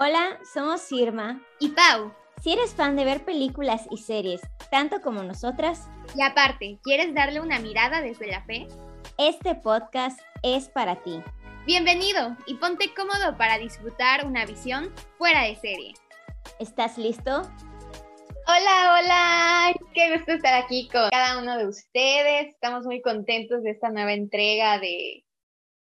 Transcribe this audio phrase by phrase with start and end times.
[0.00, 2.14] Hola, somos Irma y Pau.
[2.40, 4.40] Si eres fan de ver películas y series,
[4.70, 8.68] tanto como nosotras, y aparte, ¿quieres darle una mirada desde la fe?
[9.18, 11.20] Este podcast es para ti.
[11.66, 15.94] Bienvenido y ponte cómodo para disfrutar una visión fuera de serie.
[16.60, 17.42] ¿Estás listo?
[18.46, 22.50] Hola, hola, qué gusto estar aquí con cada uno de ustedes.
[22.50, 25.24] Estamos muy contentos de esta nueva entrega de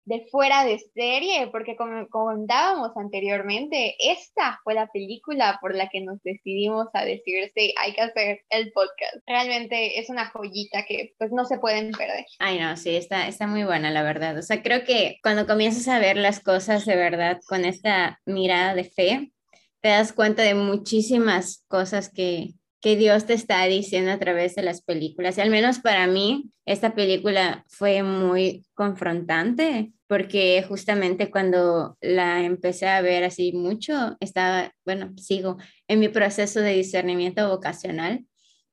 [0.06, 6.00] de fuera de serie, porque como comentábamos anteriormente, esta fue la película por la que
[6.00, 9.16] nos decidimos a decirse hay que hacer el podcast.
[9.26, 12.24] Realmente es una joyita que pues no se pueden perder.
[12.38, 14.38] Ay, no, sí, está, está muy buena, la verdad.
[14.38, 18.76] O sea, creo que cuando comienzas a ver las cosas de verdad con esta mirada
[18.76, 19.32] de fe,
[19.80, 22.50] te das cuenta de muchísimas cosas que,
[22.80, 25.36] que Dios te está diciendo a través de las películas.
[25.36, 32.86] Y al menos para mí, esta película fue muy confrontante porque justamente cuando la empecé
[32.86, 35.56] a ver así mucho, estaba, bueno, sigo
[35.88, 38.24] en mi proceso de discernimiento vocacional.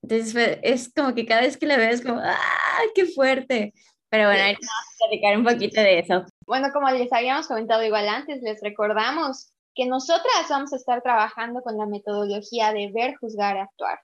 [0.01, 3.73] Entonces es como que cada vez que la veo como, ¡ah, qué fuerte!
[4.09, 6.25] Pero bueno, vamos a platicar un poquito de eso.
[6.45, 11.61] Bueno, como les habíamos comentado igual antes, les recordamos que nosotras vamos a estar trabajando
[11.61, 13.99] con la metodología de ver, juzgar, actuar.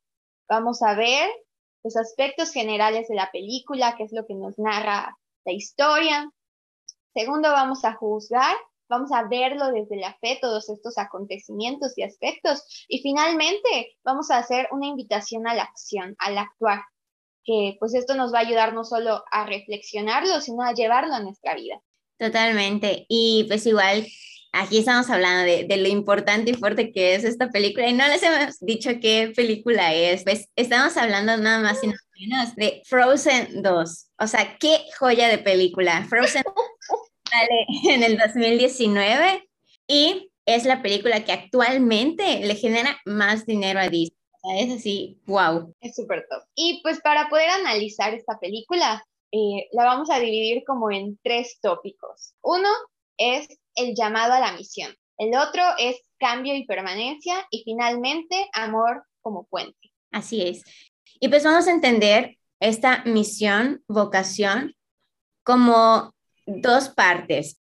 [0.48, 1.30] Vamos a ver
[1.84, 6.28] los aspectos generales de la película, qué es lo que nos narra la historia.
[7.14, 8.56] Segundo, vamos a juzgar,
[8.88, 12.86] vamos a verlo desde la fe, todos estos acontecimientos y aspectos.
[12.88, 16.82] Y finalmente, vamos a hacer una invitación a la acción, al actuar,
[17.44, 21.22] que pues esto nos va a ayudar no solo a reflexionarlo, sino a llevarlo a
[21.22, 21.82] nuestra vida.
[22.18, 23.06] Totalmente.
[23.08, 24.06] Y pues igual
[24.52, 28.24] aquí estamos hablando de, lo importante y fuerte que es esta película y no les
[28.24, 30.24] hemos dicho qué película es.
[30.24, 34.08] Pues estamos hablando nada más y nada menos de Frozen 2.
[34.20, 36.06] O sea, qué joya de película.
[36.10, 36.44] Frozen
[37.30, 39.50] sale en el 2019
[39.88, 44.18] y es la película que actualmente le genera más dinero a Disney.
[44.58, 45.74] es así, wow.
[45.82, 46.44] Es súper top.
[46.56, 51.60] Y pues para poder analizar esta película, eh, la vamos a dividir como en tres
[51.62, 52.34] tópicos.
[52.42, 52.70] Uno
[53.18, 54.94] es el llamado a la misión.
[55.18, 59.92] El otro es cambio y permanencia y finalmente amor como puente.
[60.12, 60.64] Así es.
[61.20, 64.76] Y pues vamos a entender esta misión, vocación,
[65.44, 66.14] como
[66.58, 67.60] dos partes.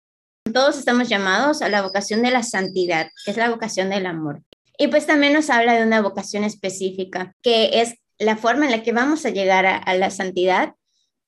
[0.53, 4.41] Todos estamos llamados a la vocación de la santidad, que es la vocación del amor.
[4.77, 8.83] Y pues también nos habla de una vocación específica, que es la forma en la
[8.83, 10.73] que vamos a llegar a, a la santidad,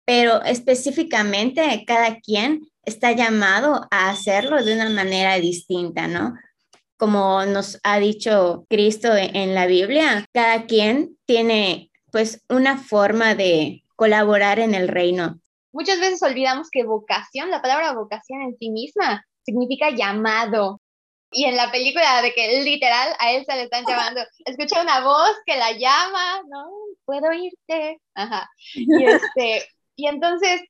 [0.05, 6.33] pero específicamente cada quien está llamado a hacerlo de una manera distinta, ¿no?
[6.97, 13.35] Como nos ha dicho Cristo e-, en la Biblia, cada quien tiene pues una forma
[13.35, 15.39] de colaborar en el reino.
[15.71, 20.81] Muchas veces olvidamos que vocación, la palabra vocación en sí misma, significa llamado.
[21.33, 25.01] Y en la película de que literal a él se le están llamando, escucha una
[25.01, 26.69] voz que la llama, ¿no?
[27.05, 27.99] Puedo irte.
[28.15, 28.49] Ajá.
[28.75, 29.65] Y, este,
[29.95, 30.61] y entonces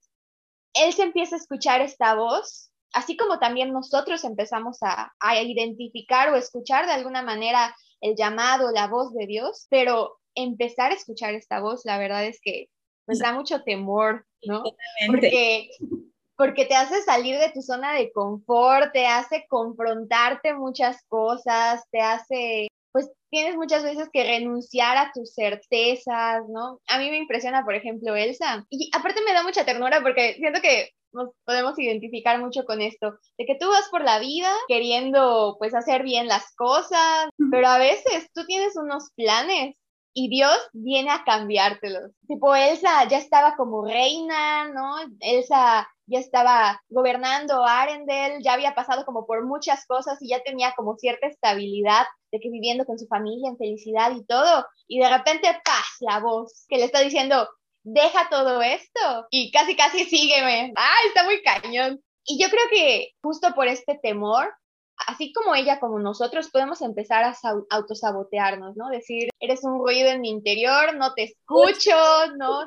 [0.74, 6.36] él se empieza a escuchar esta voz, así como también nosotros empezamos a, identificar o
[6.36, 11.60] escuchar de alguna manera el llamado, la voz de Dios, pero empezar a escuchar esta
[11.60, 12.68] voz, la verdad es que
[13.08, 14.64] nos da mucho temor, ¿no?
[15.08, 15.70] Porque,
[16.36, 22.02] porque te hace salir de tu zona de confort, te hace confrontarte muchas cosas, te
[22.02, 26.80] hace pues tienes muchas veces que renunciar a tus certezas, ¿no?
[26.88, 28.66] A mí me impresiona, por ejemplo, Elsa.
[28.70, 33.18] Y aparte me da mucha ternura porque siento que nos podemos identificar mucho con esto,
[33.38, 37.78] de que tú vas por la vida queriendo pues hacer bien las cosas, pero a
[37.78, 39.76] veces tú tienes unos planes
[40.14, 42.12] y Dios viene a cambiártelos.
[42.28, 44.96] Tipo, Elsa ya estaba como reina, ¿no?
[45.20, 50.74] Elsa ya estaba gobernando Arendelle, ya había pasado como por muchas cosas y ya tenía
[50.76, 55.10] como cierta estabilidad de que viviendo con su familia en felicidad y todo, y de
[55.10, 55.86] repente, ¡paz!
[56.02, 57.48] la voz que le está diciendo,
[57.84, 60.74] deja todo esto y casi, casi sígueme.
[60.76, 62.02] ¡Ah, está muy cañón!
[62.26, 64.54] Y yo creo que justo por este temor,
[65.08, 67.36] así como ella, como nosotros, podemos empezar a
[67.70, 68.90] autosabotearnos, ¿no?
[68.90, 71.96] Decir, eres un ruido en mi interior, no te escucho,
[72.38, 72.62] ¿no?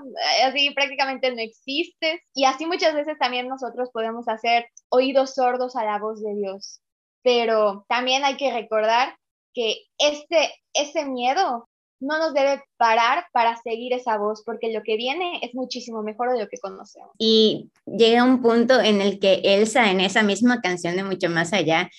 [0.44, 2.20] Así prácticamente no existes.
[2.34, 6.80] Y así muchas veces también nosotros podemos hacer oídos sordos a la voz de Dios.
[7.22, 9.16] Pero también hay que recordar
[9.54, 11.68] que este, ese miedo
[12.00, 16.32] no nos debe parar para seguir esa voz, porque lo que viene es muchísimo mejor
[16.32, 17.10] de lo que conocemos.
[17.18, 21.52] Y llega un punto en el que Elsa, en esa misma canción de Mucho Más
[21.52, 21.90] Allá,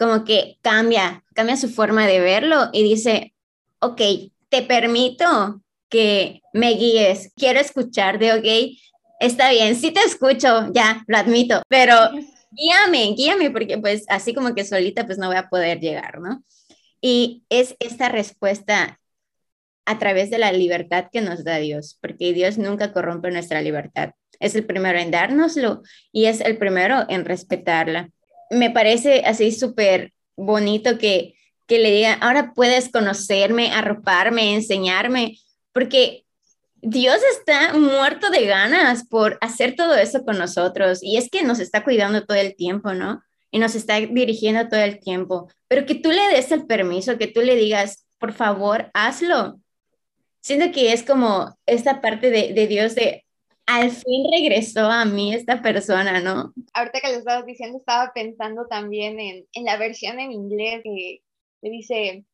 [0.00, 3.34] como que cambia, cambia su forma de verlo y dice,
[3.80, 4.00] ok,
[4.48, 8.78] te permito que me guíes, quiero escuchar de, ok,
[9.20, 11.94] está bien, sí te escucho, ya, lo admito, pero
[12.50, 16.42] guíame, guíame, porque pues así como que solita pues no voy a poder llegar, ¿no?
[17.02, 18.98] Y es esta respuesta
[19.84, 24.12] a través de la libertad que nos da Dios, porque Dios nunca corrompe nuestra libertad.
[24.38, 28.08] Es el primero en dárnoslo y es el primero en respetarla.
[28.50, 31.34] Me parece así súper bonito que,
[31.66, 35.38] que le digan, ahora puedes conocerme, arroparme, enseñarme,
[35.72, 36.24] porque
[36.82, 41.60] Dios está muerto de ganas por hacer todo eso con nosotros y es que nos
[41.60, 43.22] está cuidando todo el tiempo, ¿no?
[43.50, 47.26] Y nos está dirigiendo todo el tiempo, pero que tú le des el permiso, que
[47.26, 49.60] tú le digas, por favor, hazlo.
[50.40, 53.24] Siento que es como esta parte de, de Dios de,
[53.70, 56.52] al fin regresó a mí esta persona, ¿no?
[56.72, 61.22] Ahorita que lo estabas diciendo, estaba pensando también en, en la versión en inglés que
[61.62, 62.24] le dice,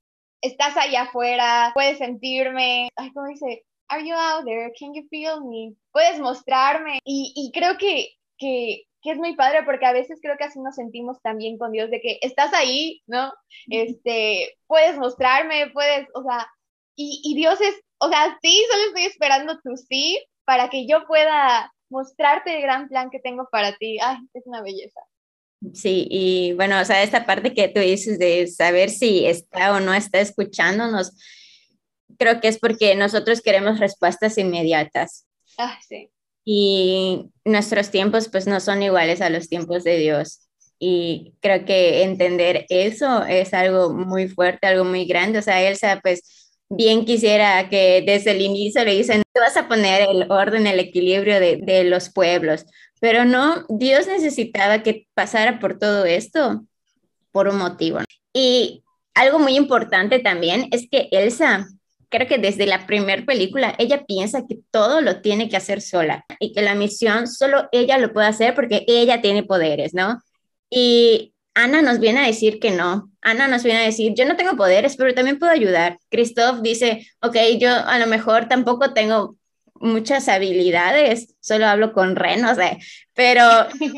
[0.41, 3.65] estás allá afuera, puedes sentirme, ay, ¿cómo dice?
[3.89, 4.73] Are you out there?
[4.79, 5.75] Can you feel me?
[5.93, 7.01] Puedes mostrarme.
[7.05, 10.59] Y, y creo que, que, que, es muy padre porque a veces creo que así
[10.59, 13.33] nos sentimos también con Dios, de que estás ahí, ¿no?
[13.69, 16.49] Este, puedes mostrarme, puedes, o sea,
[16.97, 21.07] y, y Dios es, o sea, sí, solo estoy esperando tu sí para que yo
[21.07, 23.99] pueda mostrarte el gran plan que tengo para ti.
[24.01, 25.01] Ay, es una belleza.
[25.75, 29.81] Sí, y bueno, o sea, esta parte que tú dices de saber si está o
[29.81, 31.13] no está escuchándonos,
[32.19, 35.27] creo que es porque nosotros queremos respuestas inmediatas.
[35.59, 36.11] Ah, sí.
[36.45, 40.43] Y nuestros tiempos pues no son iguales a los tiempos de Dios.
[40.79, 45.39] Y creo que entender eso es algo muy fuerte, algo muy grande.
[45.39, 49.69] O sea, Elsa pues bien quisiera que desde el inicio le dicen, tú vas a
[49.69, 52.67] poner el orden, el equilibrio de, de los pueblos.
[53.01, 56.65] Pero no, Dios necesitaba que pasara por todo esto
[57.31, 57.99] por un motivo.
[58.33, 58.83] Y
[59.15, 61.67] algo muy importante también es que Elsa
[62.09, 66.25] creo que desde la primera película ella piensa que todo lo tiene que hacer sola
[66.39, 70.19] y que la misión solo ella lo puede hacer porque ella tiene poderes, ¿no?
[70.71, 73.11] Y Ana nos viene a decir que no.
[73.23, 75.99] Ana nos viene a decir, yo no tengo poderes, pero también puedo ayudar.
[76.11, 79.37] Christoph dice, ok, yo a lo mejor tampoco tengo
[79.81, 82.77] muchas habilidades, solo hablo con Ren, o sea,
[83.15, 83.95] pero también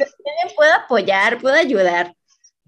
[0.57, 2.15] puedo apoyar, puedo ayudar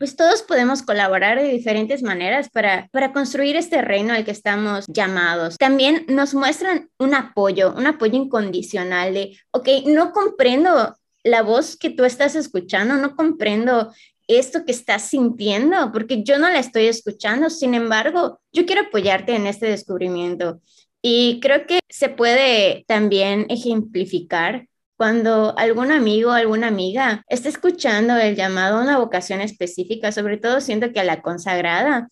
[0.01, 4.87] pues todos podemos colaborar de diferentes maneras para, para construir este reino al que estamos
[4.89, 5.59] llamados.
[5.59, 11.91] También nos muestran un apoyo, un apoyo incondicional de, ok, no comprendo la voz que
[11.91, 13.93] tú estás escuchando, no comprendo
[14.39, 19.35] esto que estás sintiendo, porque yo no la estoy escuchando, sin embargo, yo quiero apoyarte
[19.35, 20.61] en este descubrimiento.
[21.03, 24.67] Y creo que se puede también ejemplificar
[24.97, 30.61] cuando algún amigo, alguna amiga está escuchando el llamado a una vocación específica, sobre todo
[30.61, 32.11] siento que a la consagrada,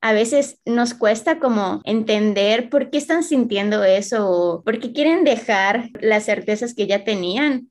[0.00, 5.24] a veces nos cuesta como entender por qué están sintiendo eso o por qué quieren
[5.24, 7.70] dejar las certezas que ya tenían.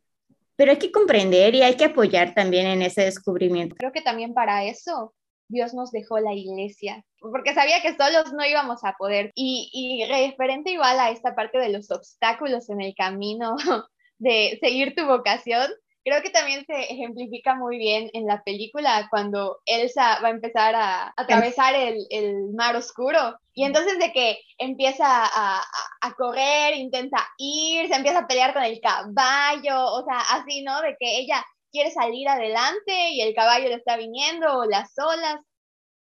[0.56, 3.76] Pero hay que comprender y hay que apoyar también en ese descubrimiento.
[3.78, 5.14] Creo que también para eso
[5.48, 9.32] Dios nos dejó la iglesia, porque sabía que solos no íbamos a poder.
[9.36, 13.56] Y, y referente igual a esta parte de los obstáculos en el camino
[14.18, 15.70] de seguir tu vocación,
[16.04, 20.76] creo que también se ejemplifica muy bien en la película cuando Elsa va a empezar
[20.76, 25.62] a atravesar el, el mar oscuro y entonces de que empieza a,
[26.02, 30.82] a, correr, intenta ir, se empieza a pelear con el caballo, o sea, así, ¿no?
[30.82, 35.42] De que ella quiere salir adelante y el caballo le está viniendo o las olas.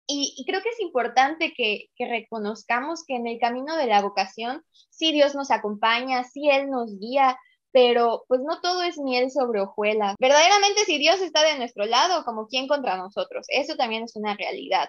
[0.07, 4.03] Y, y, creo que es importante que, que, reconozcamos que en el camino de la
[4.03, 7.39] vocación, sí Dios nos acompaña, sí Él nos guía,
[7.73, 10.17] pero pues no todo es miel sobre hojuelas.
[10.19, 14.37] Verdaderamente si Dios está de nuestro lado, como quien contra nosotros, eso también es una
[14.37, 14.89] realidad.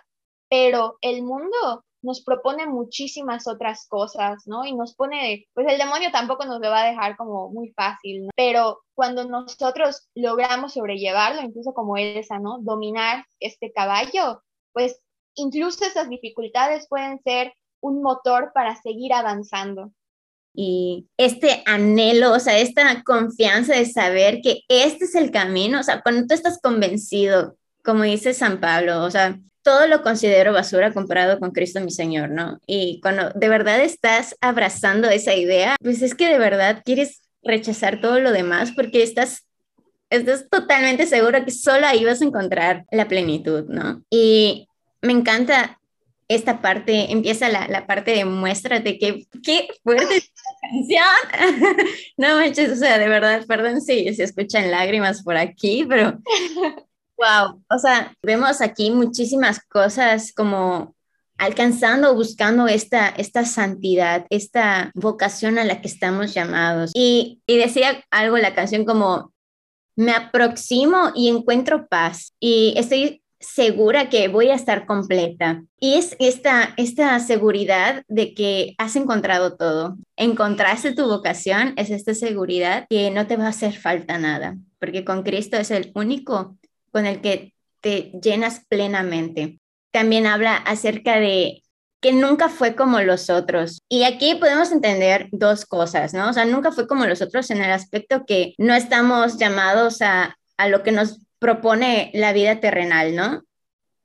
[0.50, 4.65] Pero el mundo nos propone muchísimas otras cosas, ¿no?
[4.65, 8.25] Y nos pone, pues el demonio tampoco nos lo va a dejar como muy fácil,
[8.25, 8.29] ¿no?
[8.35, 12.57] Pero cuando nosotros logramos sobrellevarlo, incluso como esa, ¿no?
[12.59, 14.41] Dominar este caballo,
[14.73, 15.00] pues
[15.35, 19.91] incluso esas dificultades pueden ser un motor para seguir avanzando
[20.53, 25.84] y este anhelo, o sea, esta confianza de saber que este es el camino, o
[25.84, 30.93] sea, cuando tú estás convencido, como dice San Pablo, o sea, todo lo considero basura
[30.93, 32.60] comparado con Cristo mi Señor, ¿no?
[32.65, 38.01] Y cuando de verdad estás abrazando esa idea, pues es que de verdad quieres rechazar
[38.01, 39.46] todo lo demás porque estás
[40.10, 44.03] estás totalmente seguro que solo ahí vas a encontrar la plenitud, ¿no?
[44.10, 44.67] Y
[45.01, 45.79] me encanta
[46.35, 51.77] esta parte, empieza la, la parte de muéstrate que, qué fuerte es canción.
[52.17, 56.19] no manches, o sea, de verdad, perdón si se escuchan lágrimas por aquí, pero
[57.17, 60.95] wow, o sea, vemos aquí muchísimas cosas como
[61.38, 66.91] alcanzando, buscando esta, esta santidad, esta vocación a la que estamos llamados.
[66.93, 69.33] Y, y decía algo la canción como,
[69.95, 75.63] me aproximo y encuentro paz y estoy segura que voy a estar completa.
[75.79, 79.98] Y es esta, esta seguridad de que has encontrado todo.
[80.15, 85.03] Encontraste tu vocación, es esta seguridad que no te va a hacer falta nada, porque
[85.03, 86.57] con Cristo es el único
[86.91, 89.60] con el que te llenas plenamente.
[89.91, 91.63] También habla acerca de
[92.01, 93.81] que nunca fue como los otros.
[93.88, 96.29] Y aquí podemos entender dos cosas, ¿no?
[96.29, 100.36] O sea, nunca fue como los otros en el aspecto que no estamos llamados a,
[100.57, 103.41] a lo que nos propone la vida terrenal, ¿no?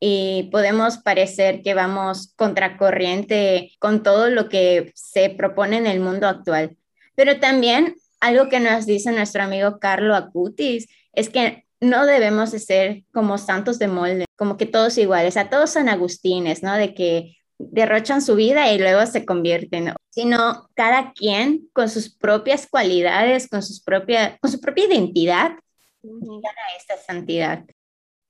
[0.01, 6.29] Y podemos parecer que vamos contracorriente con todo lo que se propone en el mundo
[6.29, 6.79] actual.
[7.15, 12.59] Pero también algo que nos dice nuestro amigo Carlo Acutis es que no debemos de
[12.59, 16.73] ser como santos de molde, como que todos iguales, a todos San Agustines, ¿no?
[16.75, 22.67] De que derrochan su vida y luego se convierten, sino cada quien con sus propias
[22.67, 25.53] cualidades, con, sus propia, con su propia identidad,
[26.21, 27.65] llegan a esta santidad.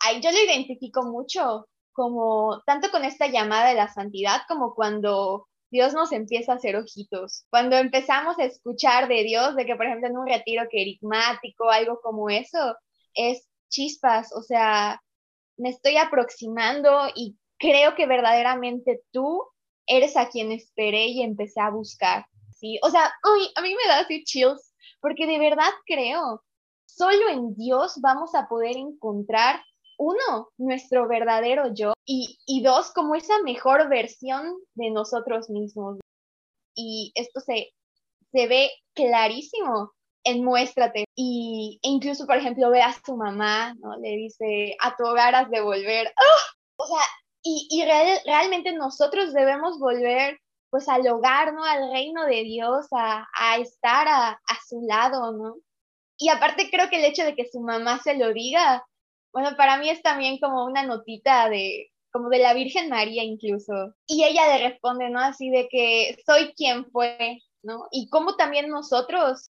[0.01, 5.49] Ay, yo lo identifico mucho, como tanto con esta llamada de la santidad como cuando
[5.71, 7.47] Dios nos empieza a hacer ojitos.
[7.51, 12.01] Cuando empezamos a escuchar de Dios, de que por ejemplo en un retiro querigmático, algo
[12.03, 12.77] como eso,
[13.15, 15.01] es chispas, o sea,
[15.57, 19.43] me estoy aproximando y creo que verdaderamente tú
[19.87, 22.79] eres a quien esperé y empecé a buscar, ¿sí?
[22.83, 23.05] O sea,
[23.55, 26.45] a mí me da así chills, porque de verdad creo,
[26.97, 29.61] solo en Dios vamos a poder encontrar,
[29.99, 35.99] uno, nuestro verdadero yo, y, y dos, como esa mejor versión de nosotros mismos.
[36.75, 37.73] Y esto se,
[38.33, 39.93] se ve clarísimo
[40.25, 41.05] en Muéstrate.
[41.15, 43.97] Y e incluso, por ejemplo, ve a su mamá, ¿no?
[43.97, 46.09] Le dice, a tu hogar has de volver.
[46.09, 46.57] ¡Ah!
[46.79, 47.01] O sea,
[47.43, 47.85] y,
[48.25, 50.39] realmente nosotros debemos volver
[50.69, 51.63] pues al hogar, ¿no?
[51.65, 53.25] Al reino de Dios, a,
[53.59, 55.55] estar a, a, su lado, ¿no?
[56.19, 58.85] Y aparte creo que el hecho de que su mamá se lo diga,
[59.33, 63.95] bueno, para mí es también como una notita de, como de la Virgen María incluso.
[64.07, 65.21] Y ella le responde, ¿no?
[65.21, 67.87] Así de que soy quien fue, ¿no?
[67.91, 69.51] Y como también nosotros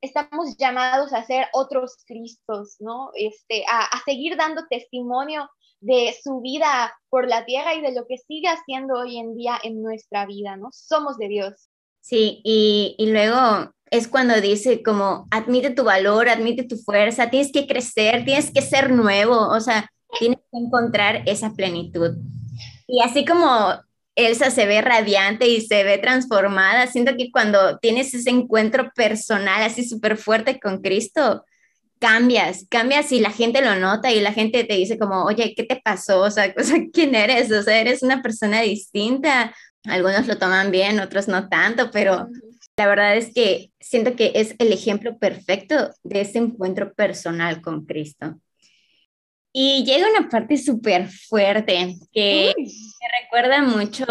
[0.00, 3.10] estamos llamados a ser otros Cristos, ¿no?
[3.14, 8.06] Este, a, a seguir dando testimonio de su vida por la tierra y de lo
[8.06, 10.70] que sigue haciendo hoy en día en nuestra vida, ¿no?
[10.72, 11.68] Somos de Dios.
[12.00, 17.52] Sí, y, y luego es cuando dice como, admite tu valor, admite tu fuerza, tienes
[17.52, 22.16] que crecer, tienes que ser nuevo, o sea, tienes que encontrar esa plenitud.
[22.88, 23.74] Y así como
[24.16, 29.62] Elsa se ve radiante y se ve transformada, siento que cuando tienes ese encuentro personal
[29.62, 31.44] así súper fuerte con Cristo,
[31.98, 35.64] cambias, cambias y la gente lo nota y la gente te dice como, oye, ¿qué
[35.64, 36.20] te pasó?
[36.20, 36.52] O sea,
[36.92, 37.50] ¿quién eres?
[37.52, 39.54] O sea, eres una persona distinta.
[39.84, 42.26] Algunos lo toman bien, otros no tanto, pero
[42.76, 47.86] la verdad es que siento que es el ejemplo perfecto de ese encuentro personal con
[47.86, 48.38] Cristo.
[49.52, 54.04] Y llega una parte súper fuerte que me recuerda mucho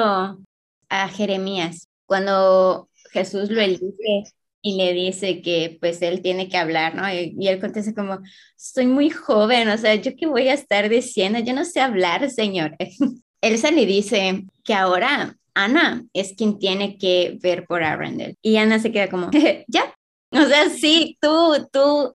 [0.89, 4.23] a Jeremías, cuando Jesús lo elige
[4.61, 7.03] y le dice que pues él tiene que hablar, ¿no?
[7.13, 8.19] Y, él contesta como,
[8.55, 11.37] soy muy joven, o sea, ¿yo qué voy a estar diciendo?
[11.37, 12.75] Yo no sé hablar, señor.
[13.41, 18.37] Elsa le dice que ahora Ana es quien tiene que ver por Arundel.
[18.41, 19.31] Y Ana se queda como,
[19.67, 19.95] ya,
[20.29, 22.15] o sea, sí, tú, tú,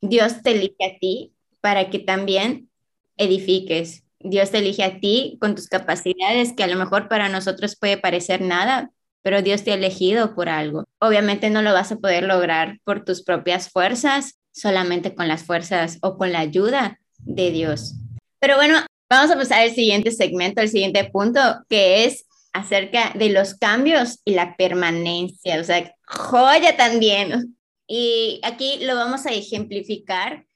[0.00, 2.70] Dios te elige a ti para que también
[3.16, 4.02] edifiques.
[4.18, 7.98] Dios te elige a ti con tus capacidades que a lo mejor para nosotros puede
[7.98, 8.90] parecer nada,
[9.22, 10.84] pero Dios te ha elegido por algo.
[10.98, 15.98] Obviamente no lo vas a poder lograr por tus propias fuerzas, solamente con las fuerzas
[16.02, 17.94] o con la ayuda de Dios.
[18.40, 23.30] Pero bueno, vamos a pasar al siguiente segmento, al siguiente punto, que es acerca de
[23.30, 27.56] los cambios y la permanencia, o sea, joya también.
[27.86, 30.46] Y aquí lo vamos a ejemplificar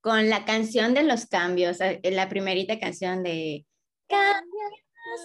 [0.00, 3.66] con la canción de los cambios, la primerita canción de
[4.08, 4.50] Cambios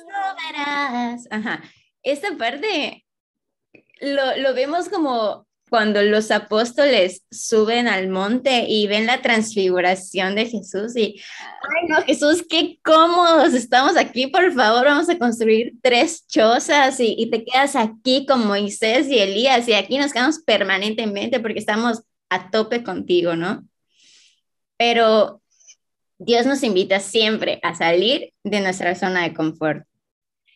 [0.07, 1.27] no verás.
[1.29, 1.61] Ajá
[2.03, 3.05] esta parte
[3.99, 10.45] lo, lo vemos como cuando los apóstoles suben al monte y ven la transfiguración de
[10.45, 11.15] Jesús y,
[11.61, 17.15] ay no, Jesús, qué cómodos estamos aquí, por favor, vamos a construir tres chozas y,
[17.17, 22.03] y, te quedas aquí con Moisés y Elías y aquí nos quedamos permanentemente porque estamos
[22.29, 23.65] a tope contigo, ¿no?
[24.75, 25.41] Pero
[26.17, 29.87] Dios nos invita siempre a salir de nuestra zona de confort.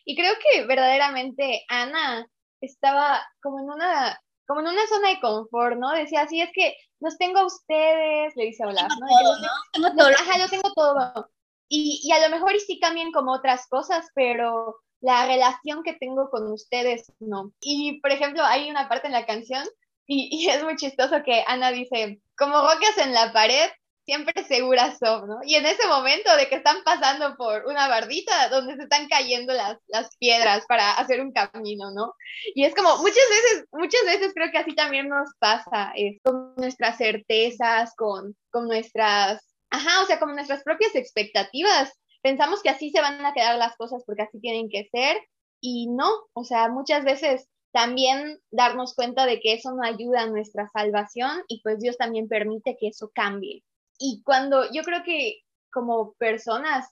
[0.04, 2.28] Y creo que verdaderamente Ana
[2.60, 5.90] estaba como en una como en una zona de confort, ¿no?
[5.92, 9.06] Decía, sí, es que los tengo a ustedes, le dice a Olaf, ¿no?
[9.72, 11.30] Tengo todo, Ajá, yo tengo todo.
[11.68, 15.94] Y, y a lo mejor y sí cambian como otras cosas, pero la relación que
[15.94, 17.52] tengo con ustedes, no.
[17.60, 19.64] Y, por ejemplo, hay una parte en la canción
[20.06, 23.68] y, y es muy chistoso que Ana dice, como rocas en la pared,
[24.06, 25.38] siempre segura son, ¿no?
[25.44, 29.52] Y en ese momento de que están pasando por una bardita donde se están cayendo
[29.52, 32.14] las, las piedras para hacer un camino, ¿no?
[32.54, 36.54] Y es como muchas veces, muchas veces creo que así también nos pasa, eh, con
[36.56, 41.92] nuestras certezas, con, con nuestras, ajá, o sea, con nuestras propias expectativas.
[42.22, 45.18] Pensamos que así se van a quedar las cosas porque así tienen que ser
[45.60, 50.26] y no, o sea, muchas veces también darnos cuenta de que eso no ayuda a
[50.28, 53.64] nuestra salvación y pues Dios también permite que eso cambie.
[53.98, 56.88] Y cuando yo creo que como personas,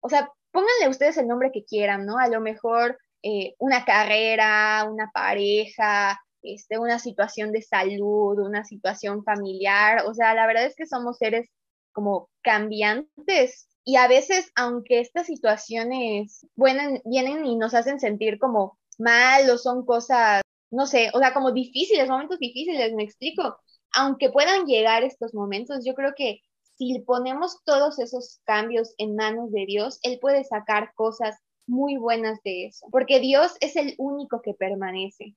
[0.00, 2.18] o sea, pónganle ustedes el nombre que quieran, ¿no?
[2.18, 9.24] A lo mejor eh, una carrera, una pareja, este, una situación de salud, una situación
[9.24, 11.48] familiar, o sea, la verdad es que somos seres
[11.92, 18.78] como cambiantes y a veces, aunque estas situaciones vienen, vienen y nos hacen sentir como
[18.98, 23.58] mal o son cosas, no sé, o sea, como difíciles, momentos difíciles, me explico,
[23.94, 26.40] aunque puedan llegar estos momentos, yo creo que
[26.76, 32.42] si ponemos todos esos cambios en manos de Dios, Él puede sacar cosas muy buenas
[32.42, 35.36] de eso, porque Dios es el único que permanece,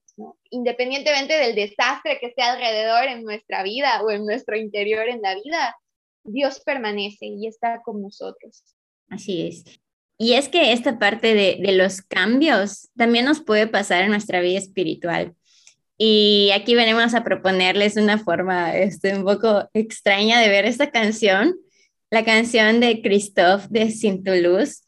[0.49, 5.35] independientemente del desastre que esté alrededor en nuestra vida o en nuestro interior en la
[5.35, 5.75] vida,
[6.23, 8.63] Dios permanece y está con nosotros.
[9.09, 9.63] Así es.
[10.17, 14.41] Y es que esta parte de, de los cambios también nos puede pasar en nuestra
[14.41, 15.35] vida espiritual.
[16.05, 21.55] Y aquí venimos a proponerles una forma este, un poco extraña de ver esta canción,
[22.11, 24.83] la canción de Christophe de Sintuluz.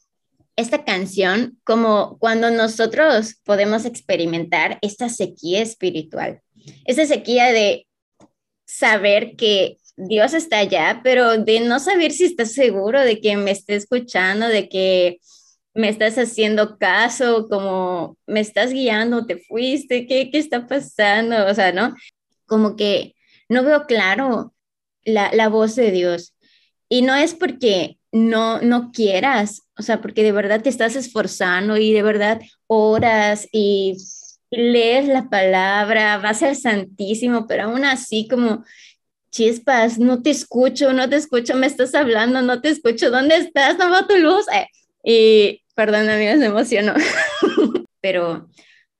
[0.56, 6.42] Esta canción, como cuando nosotros podemos experimentar esta sequía espiritual,
[6.84, 7.86] esta sequía de
[8.66, 13.52] saber que Dios está allá, pero de no saber si estás seguro de que me
[13.52, 15.20] esté escuchando, de que
[15.76, 21.46] me estás haciendo caso, como me estás guiando, te fuiste, ¿qué, qué está pasando?
[21.46, 21.94] O sea, ¿no?
[22.46, 23.14] Como que
[23.48, 24.54] no veo claro
[25.04, 26.34] la, la voz de Dios.
[26.88, 31.76] Y no es porque no, no quieras, o sea, porque de verdad te estás esforzando
[31.76, 33.96] y de verdad oras y
[34.50, 38.64] lees la palabra, vas al Santísimo, pero aún así como
[39.30, 43.76] chispas, no te escucho, no te escucho, me estás hablando, no te escucho, ¿dónde estás?
[43.76, 44.46] No veo tu luz.
[44.54, 44.66] Eh,
[45.04, 46.94] y perdón, amigos, me emociono.
[48.00, 48.48] Pero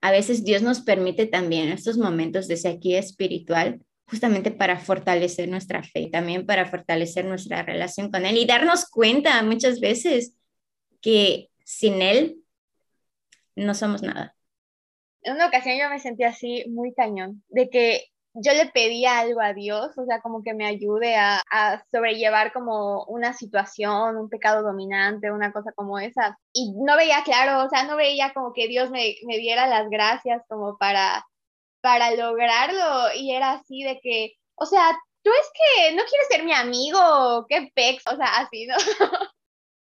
[0.01, 5.83] a veces Dios nos permite también estos momentos de sequía espiritual justamente para fortalecer nuestra
[5.83, 10.37] fe, también para fortalecer nuestra relación con Él y darnos cuenta muchas veces
[11.01, 12.37] que sin Él
[13.57, 14.37] no somos nada.
[15.23, 18.05] En una ocasión yo me sentí así muy cañón, de que
[18.39, 21.43] yo le pedía algo a Dios, o sea, como que me ayude a,
[21.91, 26.39] sobrellevar como una situación, un pecado dominante, una cosa como esa.
[26.53, 29.89] Y no veía claro, o sea, no veía como que Dios me, me diera las
[29.89, 31.25] gracias como para,
[31.81, 33.15] para lograrlo.
[33.17, 37.47] Y era así de que, o sea, tú es que no quieres ser mi amigo,
[37.49, 38.77] qué pex, o sea, así, ¿no?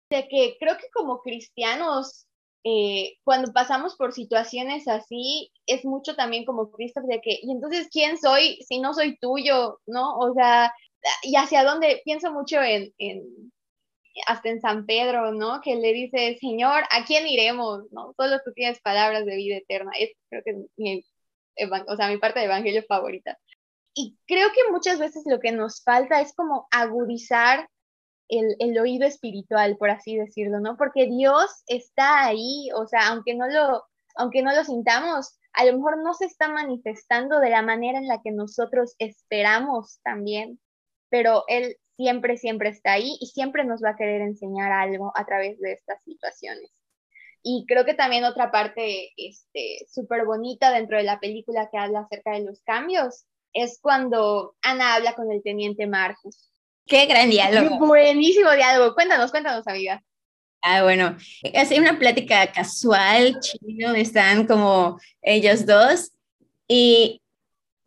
[0.09, 2.25] de que creo que como cristianos
[2.67, 7.89] eh, cuando pasamos por situaciones así, es mucho también como Cristo de que, y entonces,
[7.91, 9.79] ¿quién soy si no soy tuyo?
[9.85, 10.17] ¿No?
[10.17, 10.73] O sea,
[11.21, 13.51] y hacia dónde, pienso mucho en, en
[14.27, 15.61] hasta en San Pedro, ¿no?
[15.61, 17.83] Que le dice, Señor, ¿a quién iremos?
[17.91, 18.13] ¿No?
[18.17, 19.91] Solo tú tienes palabras de vida eterna.
[19.99, 21.05] Es, creo que es mi,
[21.87, 23.37] o sea, mi parte de evangelio favorita.
[23.93, 27.69] Y creo que muchas veces lo que nos falta es como agudizar
[28.29, 30.77] el, oído espiritual, por así decirlo, ¿no?
[30.77, 33.83] Porque Dios está ahí, o sea, aunque no lo,
[34.15, 38.07] aunque no lo sintamos, a lo mejor no se está manifestando de la manera en
[38.07, 40.59] la que nosotros esperamos también,
[41.09, 45.25] pero Él siempre, siempre está ahí y siempre nos va a querer enseñar algo a
[45.25, 46.71] través de estas situaciones.
[47.43, 52.01] Y creo que también otra parte este, súper bonita dentro de la película que habla
[52.01, 56.51] acerca de los cambios es cuando Ana habla con el teniente Marcus
[56.85, 57.77] Qué gran diálogo.
[57.87, 58.93] Buenísimo diálogo.
[58.93, 60.03] Cuéntanos, cuéntanos, amiga.
[60.61, 66.11] Ah, bueno, es una plática casual, chino, están como ellos dos
[66.67, 67.21] y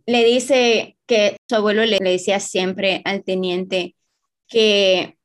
[0.07, 3.97] le dice que su abuelo le, decía siempre al teniente
[4.47, 5.17] que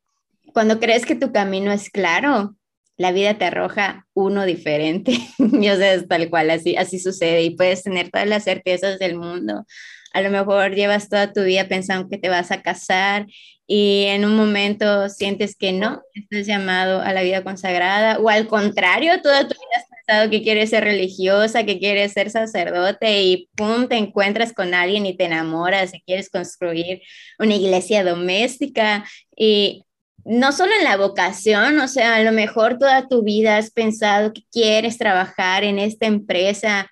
[0.51, 2.55] cuando crees que tu camino es claro,
[2.97, 5.11] la vida te arroja uno diferente.
[5.37, 8.97] y o sea, es tal cual, así, así sucede y puedes tener todas las certezas
[8.97, 9.65] del mundo.
[10.13, 13.25] A lo mejor llevas toda tu vida pensando que te vas a casar
[13.65, 18.47] y en un momento sientes que no, estás llamado a la vida consagrada, o al
[18.47, 23.49] contrario, toda tu vida has pensado que quieres ser religiosa, que quieres ser sacerdote y
[23.55, 27.01] pum, te encuentras con alguien y te enamoras y quieres construir
[27.39, 29.05] una iglesia doméstica.
[29.35, 29.85] Y
[30.25, 34.33] no solo en la vocación, o sea, a lo mejor toda tu vida has pensado
[34.33, 36.89] que quieres trabajar en esta empresa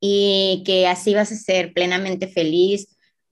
[0.00, 2.88] y que así vas a ser plenamente feliz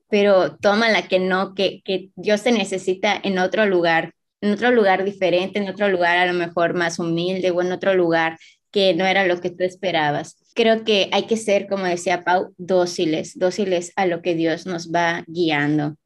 [0.09, 4.71] pero toma la que no, que, que Dios te necesita en otro lugar, en otro
[4.71, 8.39] lugar diferente, en otro lugar a lo mejor más humilde o en otro lugar
[8.71, 10.37] que no era lo que tú esperabas.
[10.55, 14.93] Creo que hay que ser, como decía Pau, dóciles, dóciles a lo que Dios nos
[14.93, 15.97] va guiando.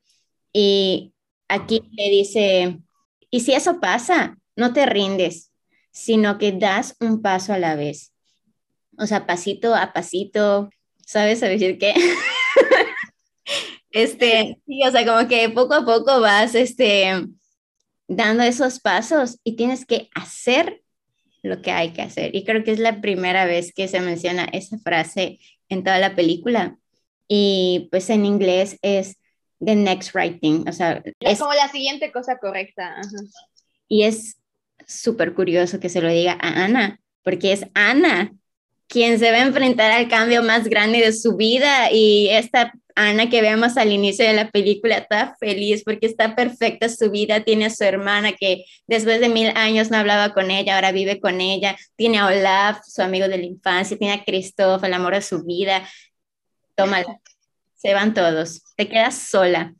[0.52, 1.12] Y
[1.48, 2.78] aquí le dice,
[3.30, 5.52] y si eso pasa, no te rindes,
[5.90, 8.12] sino que das un paso a la vez.
[9.00, 10.70] O sea, pasito a pasito,
[11.06, 11.94] ¿sabes a decir qué?
[13.90, 17.26] este, sí, o sea, como que poco a poco vas, este,
[18.06, 20.82] dando esos pasos y tienes que hacer
[21.42, 22.34] lo que hay que hacer.
[22.34, 26.14] Y creo que es la primera vez que se menciona esa frase en toda la
[26.14, 26.76] película.
[27.26, 29.16] Y pues en inglés es
[29.64, 33.00] the next right thing, o sea, es como la siguiente cosa correcta.
[33.88, 34.38] Y es
[34.86, 38.32] súper curioso que se lo diga a Ana, porque es Ana
[38.90, 41.90] quien se va a enfrentar al cambio más grande de su vida.
[41.92, 46.88] Y esta Ana que vemos al inicio de la película está feliz porque está perfecta
[46.88, 50.74] su vida, tiene a su hermana que después de mil años no hablaba con ella,
[50.74, 54.82] ahora vive con ella, tiene a Olaf, su amigo de la infancia, tiene a Christoph,
[54.82, 55.88] el amor de su vida,
[56.74, 57.20] tómala,
[57.76, 59.72] se van todos, te quedas sola.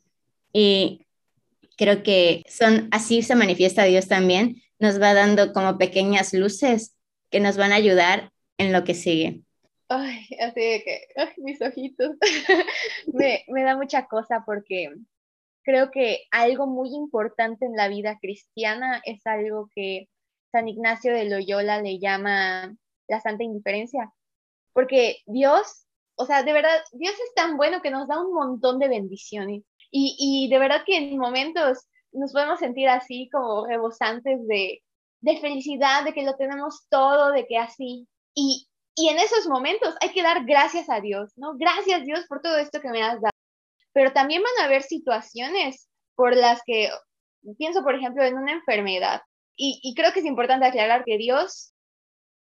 [0.53, 1.05] Y
[1.75, 6.95] creo que son así se manifiesta Dios también, nos va dando como pequeñas luces
[7.29, 9.43] que nos van a ayudar en lo que sigue.
[9.87, 12.15] Ay, así de que, ay, mis ojitos.
[13.13, 14.89] me, me da mucha cosa porque
[15.63, 20.07] creo que algo muy importante en la vida cristiana es algo que
[20.51, 22.75] San Ignacio de Loyola le llama
[23.07, 24.11] la santa indiferencia.
[24.73, 25.85] Porque Dios,
[26.15, 29.63] o sea, de verdad, Dios es tan bueno que nos da un montón de bendiciones.
[29.91, 34.81] Y, y de verdad que en momentos nos podemos sentir así como rebosantes de,
[35.21, 38.67] de felicidad, de que lo tenemos todo, de que así, y,
[38.97, 41.55] en esos momentos hay que dar gracias a Dios, ¿no?
[41.57, 43.31] Gracias Dios por todo esto que me has dado.
[43.93, 46.89] Pero también van a haber situaciones por las que,
[47.57, 49.21] pienso por ejemplo en una enfermedad,
[49.55, 51.73] y, creo que es importante aclarar que Dios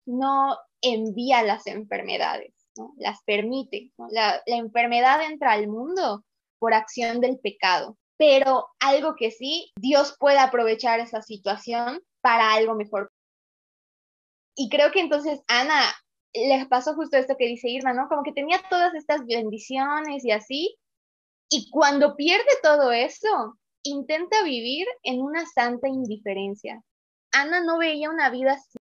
[0.06, 2.92] no envía las enfermedades, ¿no?
[2.98, 3.92] las permite.
[4.10, 6.24] La, la enfermedad entra al mundo
[6.58, 12.74] por acción del pecado, pero algo que sí, Dios puede aprovechar esa situación para algo
[12.74, 13.10] mejor
[14.58, 15.80] y creo que entonces Ana
[16.34, 18.08] les pasó justo esto que dice Irma, ¿no?
[18.08, 20.76] Como que tenía todas estas bendiciones y así,
[21.48, 26.82] y cuando pierde todo eso, intenta vivir en una santa indiferencia.
[27.32, 28.78] Ana no veía una vida así.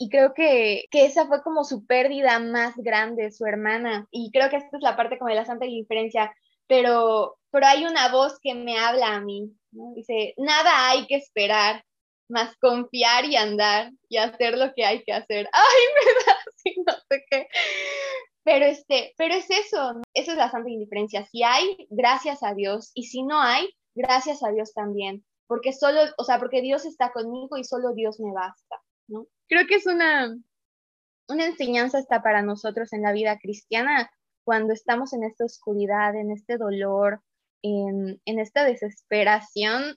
[0.00, 4.06] Y creo que, que esa fue como su pérdida más grande, su hermana.
[4.10, 6.32] Y creo que esta es la parte como de la santa indiferencia.
[6.66, 9.52] Pero, pero hay una voz que me habla a mí.
[9.72, 9.92] ¿no?
[9.94, 11.84] Dice, nada hay que esperar
[12.28, 15.48] más confiar y andar y hacer lo que hay que hacer.
[15.52, 17.48] Ay, me da así, no sé qué.
[18.44, 21.26] Pero, este, pero es eso, eso es la santa indiferencia.
[21.26, 26.00] Si hay, gracias a Dios, y si no hay, gracias a Dios también, porque solo,
[26.16, 29.26] o sea, porque Dios está conmigo y solo Dios me basta, ¿no?
[29.48, 30.34] Creo que es una,
[31.28, 34.10] una enseñanza está para nosotros en la vida cristiana
[34.44, 37.20] cuando estamos en esta oscuridad, en este dolor,
[37.62, 39.96] en, en esta desesperación,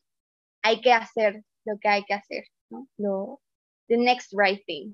[0.62, 2.88] hay que hacer lo que hay que hacer, ¿no?
[2.97, 3.41] Lo,
[3.88, 4.93] the next right thing.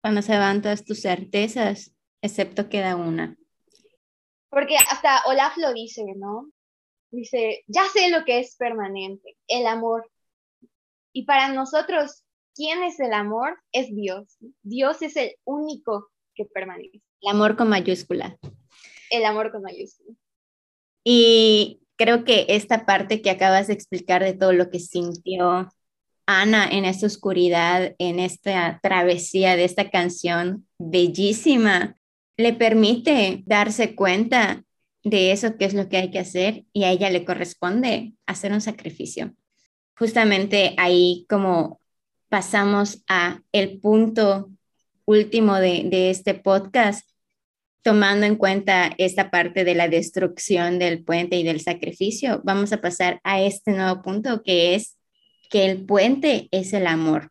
[0.00, 3.36] Cuando se van todas tus certezas, excepto queda una.
[4.50, 6.50] Porque hasta Olaf lo dice, ¿no?
[7.10, 10.10] Dice, ya sé lo que es permanente, el amor.
[11.12, 12.22] Y para nosotros,
[12.54, 13.58] ¿quién es el amor?
[13.72, 14.36] Es Dios.
[14.62, 17.02] Dios es el único que permanece.
[17.20, 18.38] El amor con mayúscula.
[19.10, 20.14] El amor con mayúscula.
[21.02, 25.68] Y creo que esta parte que acabas de explicar de todo lo que sintió
[26.28, 31.96] Ana en esta oscuridad, en esta travesía de esta canción bellísima,
[32.36, 34.62] le permite darse cuenta
[35.02, 38.52] de eso que es lo que hay que hacer y a ella le corresponde hacer
[38.52, 39.32] un sacrificio.
[39.96, 41.80] Justamente ahí como
[42.28, 44.50] pasamos a el punto
[45.06, 47.08] último de, de este podcast,
[47.80, 52.82] tomando en cuenta esta parte de la destrucción del puente y del sacrificio, vamos a
[52.82, 54.97] pasar a este nuevo punto que es
[55.48, 57.30] que el puente es el amor.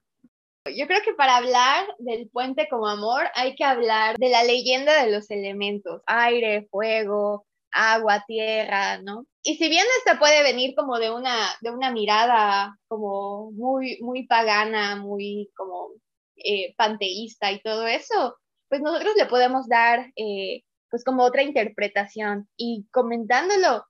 [0.75, 5.03] Yo creo que para hablar del puente como amor hay que hablar de la leyenda
[5.03, 9.25] de los elementos, aire, fuego, agua, tierra, ¿no?
[9.43, 14.27] Y si bien esta puede venir como de una, de una mirada como muy, muy
[14.27, 15.91] pagana, muy como
[16.35, 22.49] eh, panteísta y todo eso, pues nosotros le podemos dar eh, pues como otra interpretación
[22.57, 23.85] y comentándolo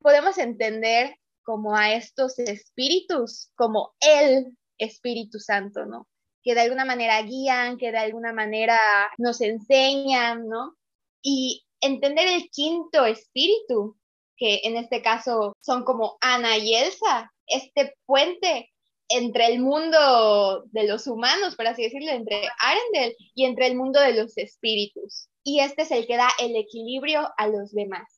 [0.00, 6.08] podemos entender como a estos espíritus, como el Espíritu Santo, ¿no?
[6.42, 8.78] Que de alguna manera guían, que de alguna manera
[9.18, 10.74] nos enseñan, ¿no?
[11.22, 13.96] Y entender el quinto espíritu
[14.36, 18.70] que en este caso son como Ana y Elsa, este puente
[19.08, 24.00] entre el mundo de los humanos, por así decirlo, entre Arendelle y entre el mundo
[24.00, 25.28] de los espíritus.
[25.44, 28.13] Y este es el que da el equilibrio a los demás.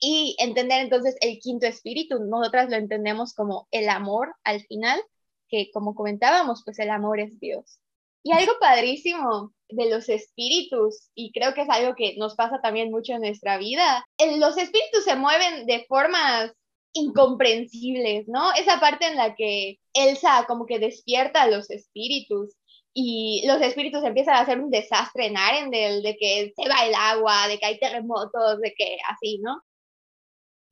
[0.00, 5.00] Y entender entonces el quinto espíritu, nosotras lo entendemos como el amor al final,
[5.48, 7.80] que como comentábamos, pues el amor es Dios.
[8.22, 12.90] Y algo padrísimo de los espíritus, y creo que es algo que nos pasa también
[12.90, 14.04] mucho en nuestra vida,
[14.38, 16.52] los espíritus se mueven de formas
[16.92, 18.52] incomprensibles, ¿no?
[18.54, 22.56] Esa parte en la que Elsa como que despierta a los espíritus
[22.94, 26.94] y los espíritus empiezan a hacer un desastre en Arendelle, de que se va el
[26.94, 29.62] agua, de que hay terremotos, de que así, ¿no?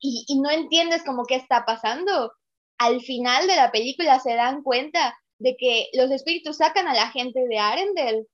[0.00, 2.32] Y, no entiendes como qué está pasando.
[2.78, 7.10] Al final de la película se dan cuenta de que los espíritus sacan a la
[7.10, 8.26] gente de Arendelle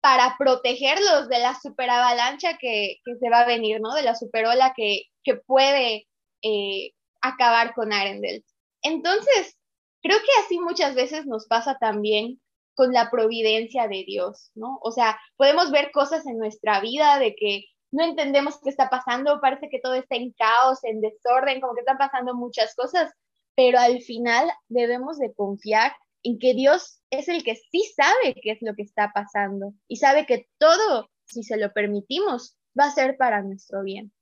[0.00, 3.94] para protegerlos de la super avalancha que, que se va a venir, ¿no?
[3.94, 6.06] De la superola que, que puede
[6.42, 8.44] eh, acabar con Arendelle.
[8.82, 9.56] Entonces,
[10.02, 12.40] creo que así muchas veces nos pasa también
[12.74, 14.78] con la providencia de Dios, ¿no?
[14.82, 19.40] O sea, podemos ver cosas en nuestra vida de que no entendemos qué está pasando,
[19.40, 23.12] parece que todo está en caos, en desorden, como que están pasando muchas cosas,
[23.56, 28.52] pero al final debemos de confiar en que Dios es el que sí sabe qué
[28.52, 32.94] es lo que está pasando y sabe que todo, si se lo permitimos, va a
[32.94, 34.12] ser para nuestro bien.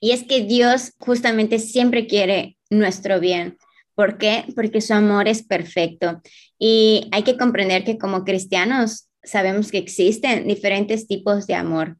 [0.00, 3.56] Y es que Dios justamente siempre quiere nuestro bien.
[3.94, 4.44] ¿Por qué?
[4.54, 6.20] Porque su amor es perfecto.
[6.58, 11.96] Y hay que comprender que como cristianos sabemos que existen diferentes tipos de amor.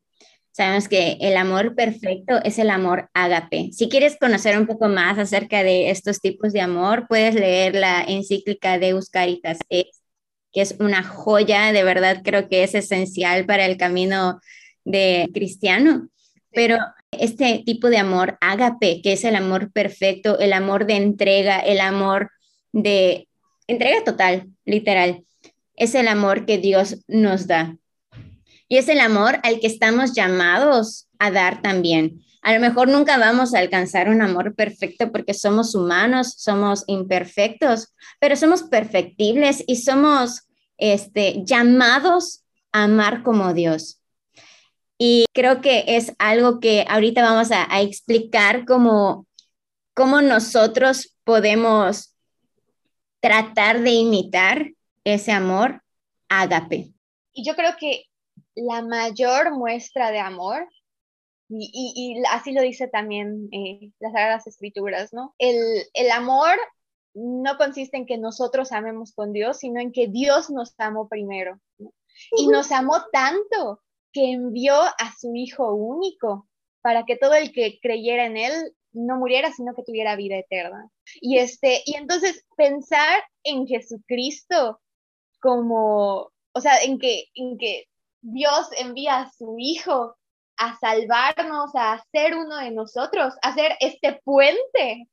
[0.56, 3.70] Sabemos que el amor perfecto es el amor ágape.
[3.72, 8.04] Si quieres conocer un poco más acerca de estos tipos de amor, puedes leer la
[8.04, 9.90] encíclica de Caritas que
[10.52, 14.38] es una joya, de verdad creo que es esencial para el camino
[14.84, 16.08] de cristiano.
[16.52, 16.78] Pero
[17.10, 21.80] este tipo de amor ágape, que es el amor perfecto, el amor de entrega, el
[21.80, 22.30] amor
[22.70, 23.26] de
[23.66, 25.24] entrega total, literal,
[25.74, 27.76] es el amor que Dios nos da.
[28.74, 32.24] Y es el amor al que estamos llamados a dar también.
[32.42, 37.94] A lo mejor nunca vamos a alcanzar un amor perfecto porque somos humanos, somos imperfectos,
[38.18, 44.00] pero somos perfectibles y somos este, llamados a amar como Dios.
[44.98, 49.28] Y creo que es algo que ahorita vamos a, explicar cómo,
[49.94, 52.12] cómo nosotros podemos
[53.20, 54.72] tratar de imitar
[55.04, 55.80] ese amor
[56.28, 56.92] ágape.
[57.32, 58.06] Y yo creo que
[58.54, 60.68] la mayor muestra de amor,
[61.48, 65.34] y, así lo dice también eh, las Sagradas Escrituras, ¿no?
[65.38, 65.56] El,
[65.92, 66.56] el amor
[67.14, 71.60] no consiste en que nosotros amemos con Dios, sino en que Dios nos amó primero.
[72.36, 73.80] Y nos amó tanto
[74.12, 76.48] que envió a su Hijo único
[76.80, 80.88] para que todo el que creyera en Él no muriera, sino que tuviera vida eterna.
[81.20, 84.80] Y, este, y entonces pensar en Jesucristo
[85.40, 87.86] como, o sea, en que, en que
[88.24, 90.16] Dios envía a su Hijo
[90.56, 95.08] a salvarnos, a ser uno de nosotros, a ser este puente.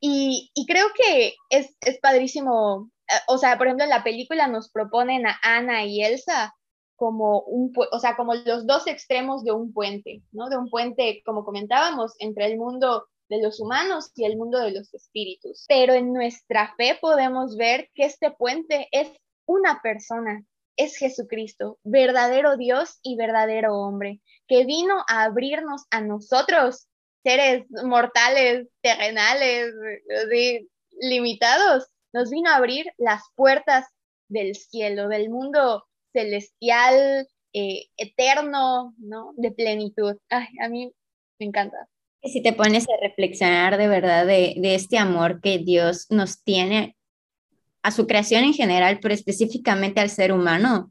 [0.00, 4.70] Y, creo que es, es padrísimo, eh, o sea, por ejemplo, en la película nos
[4.70, 6.54] proponen a Ana y Elsa
[6.96, 10.48] como un, o sea, como los dos extremos de un puente, ¿no?
[10.48, 14.72] De un puente, como comentábamos, entre el mundo de los humanos y el mundo de
[14.72, 15.64] los espíritus.
[15.68, 19.10] Pero en nuestra fe podemos ver que este puente es
[19.46, 20.44] una persona,
[20.76, 26.88] es Jesucristo, verdadero Dios y verdadero hombre, que vino a abrirnos a nosotros,
[27.22, 29.72] seres mortales, terrenales,
[31.00, 33.86] limitados, nos vino a abrir las puertas
[34.28, 39.32] del cielo, del mundo celestial, eh, eterno, ¿no?
[39.36, 40.16] De plenitud.
[40.28, 40.92] Ay, a mí
[41.38, 41.88] me encanta.
[42.24, 46.96] Si te pones a reflexionar de verdad de este amor que Dios nos tiene
[47.82, 50.90] a su creación en general, pero específicamente al ser humano.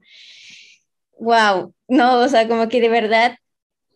[1.20, 3.36] Wow, no, o sea, como que de verdad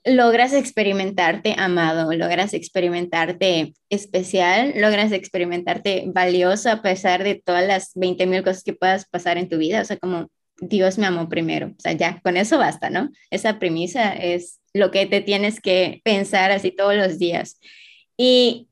[0.06, 8.28] logras experimentarte amado, logras experimentarte especial, logras experimentarte valioso a pesar de todas las 20
[8.28, 10.30] mil cosas que puedas pasar en tu vida, o sea, como
[10.60, 13.10] Dios me amó primero, o sea, ya, con eso basta, ¿no?
[13.32, 17.60] Esa premisa es lo que te tienes que pensar así todos los días.
[18.16, 18.68] Y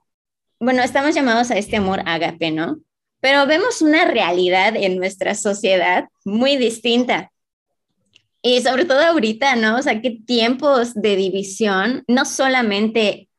[0.59, 2.77] bueno, estamos llamados a este amor ágape, ¿no?
[3.23, 7.31] Pero vemos una realidad en nuestra sociedad muy distinta.
[8.41, 9.77] Y sobre todo ahorita, ¿no?
[9.77, 13.29] O sea, qué tiempos de división, no solamente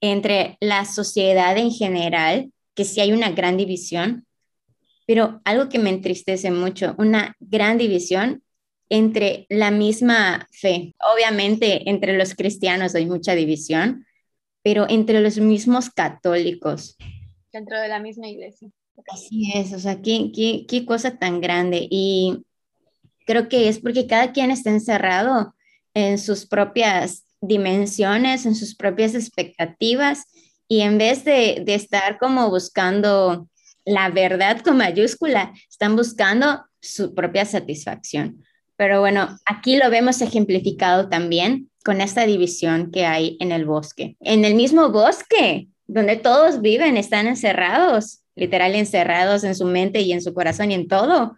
[0.00, 4.26] entre la sociedad en general, que sí hay una gran división,
[5.06, 8.42] pero algo que me entristece mucho, una gran división
[8.88, 10.94] entre la misma fe.
[11.14, 14.06] Obviamente entre los cristianos hay mucha división,
[14.62, 16.96] pero entre los mismos católicos.
[17.52, 18.70] Dentro de la misma iglesia.
[19.08, 21.86] Así es, o sea, qué, qué, qué cosa tan grande.
[21.90, 22.42] Y
[23.26, 25.54] creo que es porque cada quien está encerrado
[25.94, 30.24] en sus propias dimensiones, en sus propias expectativas,
[30.68, 33.48] y en vez de, de estar como buscando
[33.84, 38.44] la verdad con mayúscula, están buscando su propia satisfacción.
[38.76, 44.16] Pero bueno, aquí lo vemos ejemplificado también con esta división que hay en el bosque.
[44.20, 50.12] En el mismo bosque, donde todos viven, están encerrados, literal encerrados en su mente y
[50.12, 51.36] en su corazón y en todo,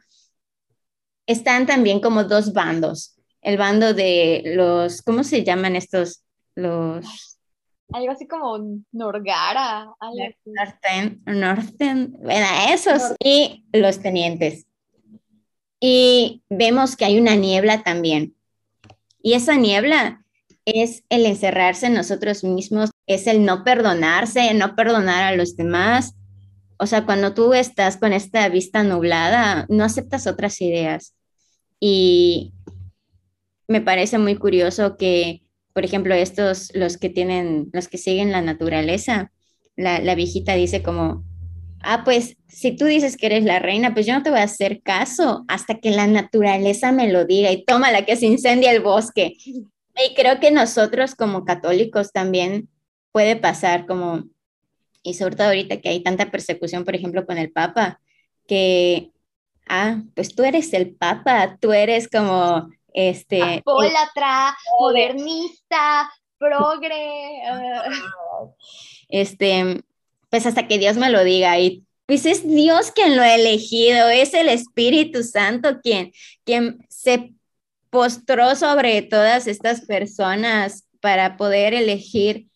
[1.26, 3.16] están también como dos bandos.
[3.40, 6.22] El bando de los, ¿cómo se llaman estos?
[6.54, 7.38] Los...
[7.92, 8.58] Algo así como
[8.92, 9.86] Norgara.
[10.44, 13.14] Norten, Norten, bueno, esos.
[13.22, 14.66] Y los tenientes.
[15.80, 18.34] Y vemos que hay una niebla también.
[19.20, 20.24] Y esa niebla
[20.64, 26.14] es el encerrarse en nosotros mismos, es el no perdonarse, no perdonar a los demás.
[26.82, 31.14] O sea, cuando tú estás con esta vista nublada, no aceptas otras ideas.
[31.78, 32.54] Y
[33.68, 35.42] me parece muy curioso que,
[35.74, 39.30] por ejemplo, estos, los que tienen, los que siguen la naturaleza,
[39.76, 41.22] la, la viejita dice como,
[41.82, 44.44] ah, pues si tú dices que eres la reina, pues yo no te voy a
[44.44, 48.72] hacer caso hasta que la naturaleza me lo diga y toma la que se incendia
[48.72, 49.36] el bosque.
[49.44, 52.68] Y creo que nosotros como católicos también
[53.12, 54.24] puede pasar como,
[55.02, 58.00] y sobre todo ahorita que hay tanta persecución, por ejemplo, con el Papa,
[58.46, 59.12] que
[59.68, 63.42] ah, pues tú eres el papa, tú eres como este...
[63.42, 67.42] Apólatra, modernista, progre.
[69.08, 69.82] Este,
[70.30, 74.08] pues hasta que Dios me lo diga y pues es Dios quien lo ha elegido,
[74.08, 76.12] es el Espíritu Santo quien,
[76.46, 77.34] quien se
[77.90, 82.46] postró sobre todas estas personas para poder elegir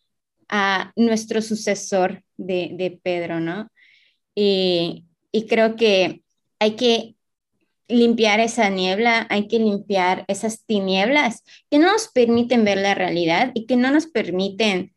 [0.49, 3.69] a nuestro sucesor de, de Pedro, ¿no?
[4.35, 6.23] Y, y creo que
[6.59, 7.17] hay que
[7.89, 13.53] limpiar esa niebla, hay que limpiar esas tinieblas que no nos permiten ver la realidad
[13.55, 14.95] y que no nos permiten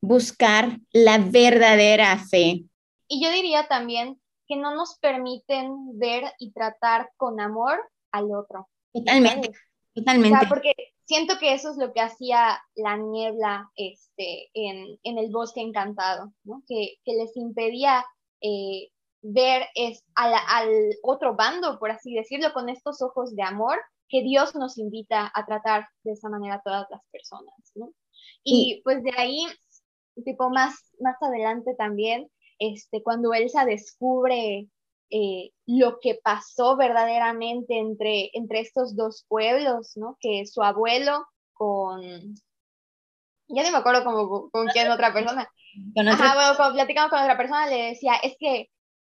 [0.00, 2.64] buscar la verdadera fe.
[3.08, 7.78] Y yo diría también que no nos permiten ver y tratar con amor
[8.12, 8.68] al otro.
[8.92, 9.50] Totalmente,
[9.94, 10.46] totalmente.
[10.48, 10.72] porque
[11.10, 16.62] siento que eso es lo que hacía la niebla este, en, el bosque encantado, ¿no?
[16.68, 18.06] que, les impedía
[18.40, 20.32] eh, ver es al,
[21.02, 23.76] otro bando, por así decirlo, con estos ojos de amor
[24.08, 27.92] que Dios nos invita a tratar de esa manera a todas las personas, ¿no?
[28.44, 29.48] Y pues de ahí,
[30.24, 34.68] tipo más, más adelante también, este, cuando Elsa descubre
[35.10, 40.16] eh, lo que pasó verdaderamente entre, entre estos dos pueblos, ¿no?
[40.20, 42.00] Que su abuelo con,
[43.48, 45.48] ya no me acuerdo como, con quién otra persona.
[45.94, 48.70] Con Ajá, bueno, cuando platicamos con otra persona le decía, es que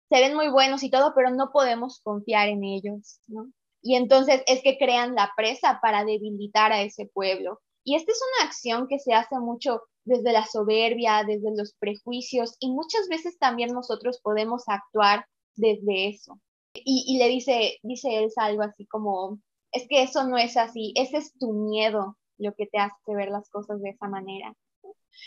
[0.10, 3.52] se ven muy buenos y todo, pero no podemos confiar en ellos, ¿no?
[3.82, 7.62] Y entonces es que crean la presa para debilitar a ese pueblo.
[7.84, 12.56] Y esta es una acción que se hace mucho desde la soberbia, desde los prejuicios,
[12.60, 15.26] y muchas veces también nosotros podemos actuar
[15.60, 16.40] desde eso.
[16.74, 19.40] Y, le dice, dice él algo así como,
[19.72, 23.30] es que eso no es así, ese es tu miedo lo que te hace ver
[23.30, 24.56] las cosas de esa manera.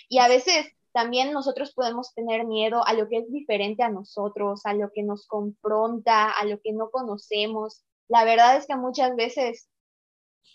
[0.08, 4.64] Y a veces también nosotros podemos tener miedo a lo que es diferente a nosotros,
[4.64, 7.84] a lo que nos confronta, a lo que no conocemos.
[8.08, 9.68] La verdad es que muchas veces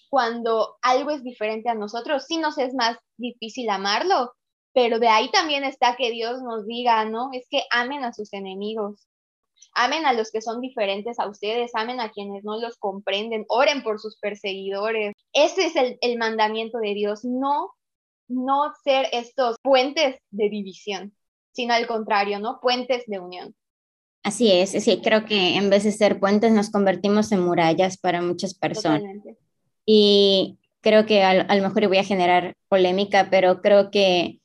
[0.10, 4.34] cuando algo es diferente a nosotros, sí nos es más difícil amarlo,
[4.74, 7.30] pero de ahí también está que Dios nos diga, ¿no?
[7.34, 9.08] Es que amen a sus enemigos,
[9.74, 13.84] amen a los que son diferentes a ustedes, amen a quienes no los comprenden, oren
[13.84, 15.14] por sus perseguidores.
[15.34, 17.72] Ese es el, el mandamiento de Dios, no
[18.28, 21.14] no ser estos puentes de división,
[21.52, 22.60] sino al contrario, ¿no?
[22.62, 23.56] Puentes de unión.
[24.24, 28.22] Así es, sí, creo que en vez de ser puentes nos convertimos en murallas para
[28.22, 29.16] muchas personas.
[29.86, 34.40] Y creo que a, lo mejor voy a generar polémica, pero creo que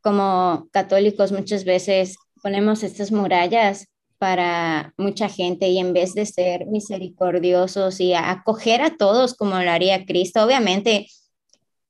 [0.00, 3.86] como católicos muchas veces ponemos estas murallas
[4.24, 9.70] para mucha gente y en vez de ser misericordiosos y acoger a todos como lo
[9.70, 11.08] haría Cristo, obviamente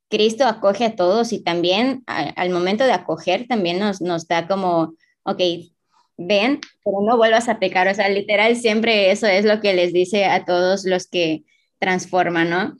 [0.09, 4.95] Cristo acoge a todos y también al momento de acoger también nos, nos da como,
[5.23, 5.39] ok,
[6.17, 7.87] ven, pero no vuelvas a pecar.
[7.87, 11.45] O sea, literal, siempre eso es lo que les dice a todos los que
[11.79, 12.77] transforman, ¿no?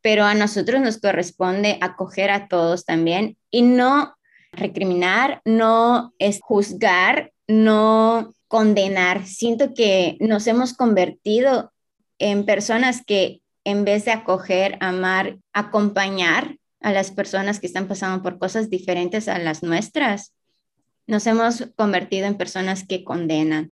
[0.00, 4.14] Pero a nosotros nos corresponde acoger a todos también y no
[4.52, 9.26] recriminar, no es juzgar, no condenar.
[9.26, 11.72] Siento que nos hemos convertido
[12.18, 18.22] en personas que en vez de acoger, amar, acompañar, a las personas que están pasando
[18.22, 20.34] por cosas diferentes a las nuestras.
[21.06, 23.70] Nos hemos convertido en personas que condenan.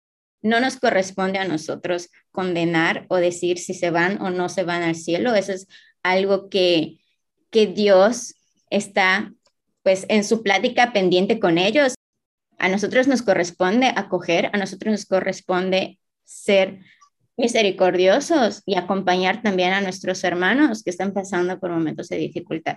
[0.42, 4.82] No nos corresponde a nosotros condenar o decir si se van o no se van
[4.82, 5.34] al cielo.
[5.34, 5.66] Eso es
[6.02, 6.98] algo que,
[7.50, 8.34] que Dios
[8.70, 9.32] está
[9.82, 11.94] pues en su plática pendiente con ellos.
[12.58, 16.80] A nosotros nos corresponde acoger, a nosotros nos corresponde ser
[17.36, 22.76] misericordiosos y acompañar también a nuestros hermanos que están pasando por momentos de dificultad.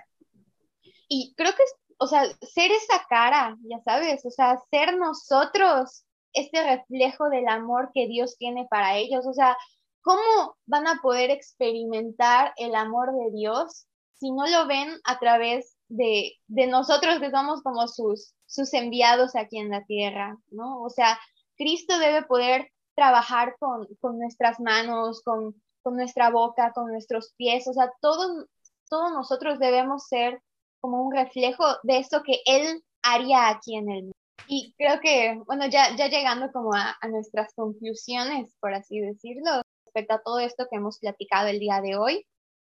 [1.08, 1.62] Y creo que,
[1.98, 7.90] o sea, ser esa cara, ya sabes, o sea, ser nosotros este reflejo del amor
[7.94, 9.56] que Dios tiene para ellos, o sea,
[10.02, 13.86] ¿cómo van a poder experimentar el amor de Dios
[14.18, 19.36] si no lo ven a través de, de nosotros que somos como sus, sus enviados
[19.36, 20.82] aquí en la tierra, ¿no?
[20.82, 21.18] O sea,
[21.56, 23.86] Cristo debe poder trabajar con,
[24.18, 28.46] nuestras manos, con, nuestra boca, con nuestros pies, o sea, todos,
[28.90, 30.42] todos nosotros debemos ser
[30.80, 34.12] como un reflejo de eso que Él haría aquí en el mundo.
[34.48, 40.14] Y creo que, bueno, ya, ya llegando como a, nuestras conclusiones, por así decirlo, respecto
[40.14, 42.26] a todo esto que hemos platicado el día de hoy,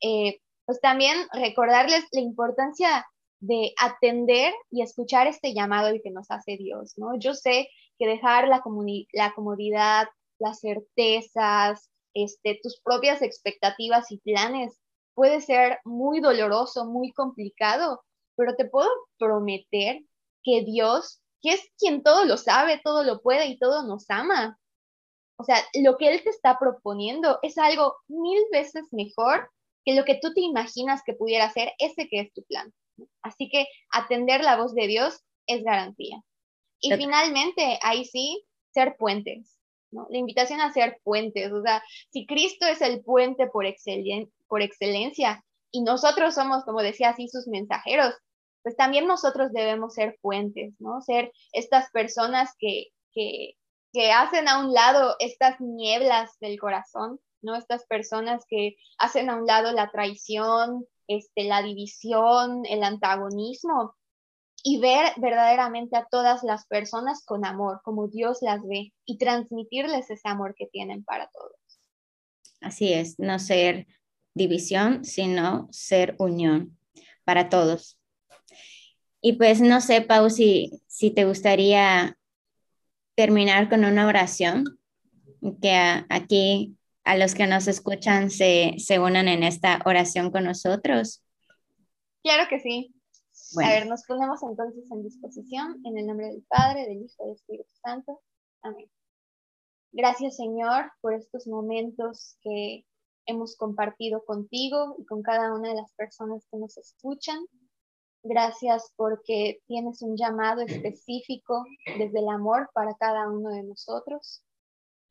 [0.02, 3.06] eh, pues también recordarles la importancia
[3.40, 7.18] de atender y escuchar este llamado que nos hace Dios, ¿no?
[7.18, 7.68] Yo sé
[7.98, 8.62] que dejar la,
[9.12, 10.08] la comodidad,
[10.38, 14.78] las certezas, este, tus propias expectativas y planes
[15.14, 18.02] puede ser muy doloroso, muy complicado,
[18.36, 20.00] pero te puedo prometer
[20.42, 24.58] que Dios, que es quien todo lo sabe, todo lo puede y todo nos ama,
[25.38, 29.48] o sea, lo que Él te está proponiendo es algo mil veces mejor
[29.84, 32.74] que lo que tú te imaginas que pudiera ser ese que es tu plan.
[33.22, 36.22] Así que atender la voz de Dios es garantía.
[36.80, 39.58] Y finalmente, ahí sí, ser puentes,
[39.90, 40.06] ¿no?
[40.10, 43.66] La invitación a ser puentes, o sea, si Cristo es el puente por,
[44.46, 48.14] por excelencia y nosotros somos, como decía así, sus mensajeros,
[48.62, 51.00] pues también nosotros debemos ser puentes, ¿no?
[51.00, 53.54] Ser estas personas que, que,
[53.92, 57.56] que hacen a un lado estas nieblas del corazón, ¿no?
[57.56, 63.94] Estas personas que hacen a un lado la traición, este, la división, el antagonismo,
[64.62, 70.10] y ver verdaderamente a todas las personas con amor, como Dios las ve, y transmitirles
[70.10, 71.52] ese amor que tienen para todos.
[72.60, 73.86] Así es, no ser
[74.34, 76.78] división, sino ser unión
[77.24, 77.98] para todos.
[79.20, 82.16] Y pues no sé, Pau, si, si te gustaría
[83.14, 84.64] terminar con una oración,
[85.60, 86.77] que aquí
[87.08, 91.24] a los que nos escuchan se, se unan en esta oración con nosotros.
[92.22, 92.94] Claro que sí.
[93.64, 97.26] A ver, nos ponemos entonces en disposición en el nombre del Padre, del Hijo y
[97.28, 98.20] del Espíritu Santo.
[98.60, 98.90] Amén.
[99.90, 102.84] Gracias Señor por estos momentos que
[103.24, 107.38] hemos compartido contigo y con cada una de las personas que nos escuchan.
[108.22, 114.42] Gracias porque tienes un llamado específico desde el amor para cada uno de nosotros.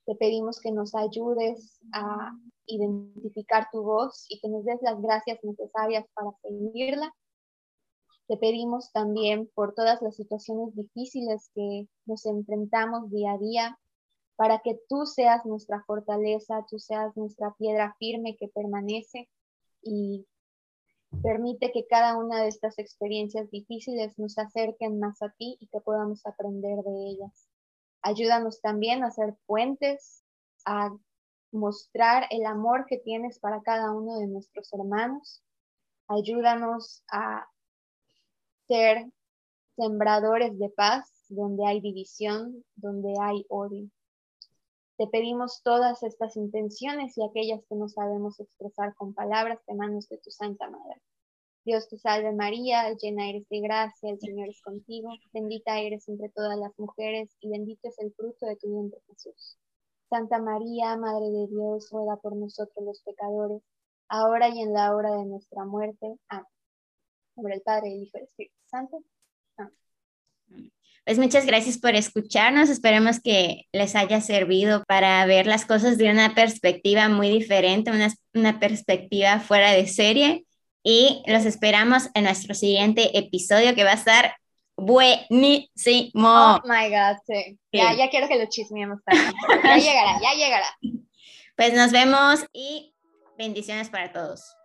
[0.08, 2.32] Te pedimos que nos ayudes a
[2.66, 7.14] identificar tu voz y que nos des las gracias necesarias para seguirla.
[8.28, 13.80] Te pedimos también por todas las situaciones difíciles que nos enfrentamos día a día,
[14.38, 19.30] para que tú seas nuestra fortaleza, tú seas nuestra piedra firme que permanece
[19.82, 20.26] y
[21.22, 25.82] permite que cada una de estas experiencias difíciles nos acerquen más a ti y que
[25.82, 27.50] podamos aprender de ellas.
[28.02, 30.24] Ayúdanos también a ser puentes,
[30.66, 30.96] a
[31.52, 35.44] mostrar el amor que tienes para cada uno de nuestros hermanos.
[36.08, 37.48] Ayúdanos a
[38.68, 39.12] ser
[39.76, 43.90] sembradores de paz donde hay división, donde hay odio.
[44.98, 50.10] Te pedimos todas estas intenciones y aquellas que no sabemos expresar con palabras de manos
[50.10, 51.02] de tu Santa Madre.
[51.68, 56.30] Dios te salve María, llena eres de gracia, el Señor es contigo, bendita eres entre
[56.30, 59.58] todas las mujeres y bendito es el fruto de tu vientre Jesús.
[60.10, 63.62] Santa María, Madre de Dios, ruega por nosotros los pecadores,
[64.08, 66.16] ahora y en la hora de nuestra muerte.
[66.30, 66.46] Amén.
[67.36, 69.04] Por el Padre, el Hijo y el Espíritu Santo.
[69.58, 70.72] Amén.
[71.06, 72.70] Pues muchas gracias por escucharnos.
[72.70, 78.08] Esperemos que les haya servido para ver las cosas de una perspectiva muy diferente, una,
[78.34, 80.47] una perspectiva fuera de serie
[80.90, 84.38] y los esperamos en nuestro siguiente episodio que va a estar
[84.78, 86.30] buenísimo.
[86.30, 87.60] Oh my God, sí.
[87.74, 89.02] Ya, ya quiero que lo chismeemos.
[89.06, 90.78] Ya llegará, ya llegará.
[91.58, 92.96] Pues nos vemos y
[93.38, 94.56] bendiciones para todos.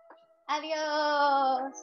[0.47, 1.73] Adiós.